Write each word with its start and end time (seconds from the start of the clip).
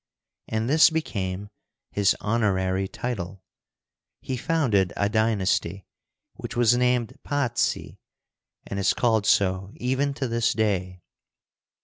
And 0.47 0.67
this 0.67 0.89
became 0.89 1.51
his 1.91 2.15
honorary 2.19 2.87
title. 2.87 3.43
He 4.23 4.35
founded 4.35 4.91
a 4.97 5.09
dynasty, 5.09 5.85
which 6.33 6.55
was 6.57 6.75
named 6.75 7.19
Pazzi, 7.23 7.99
and 8.65 8.79
is 8.79 8.95
called 8.95 9.27
so 9.27 9.71
even 9.75 10.15
to 10.15 10.27
this 10.27 10.53
day. 10.53 11.03